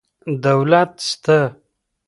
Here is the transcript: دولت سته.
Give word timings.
دولت 0.45 0.93
سته. 1.09 1.37